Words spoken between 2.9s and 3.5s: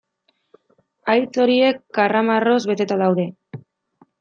daude.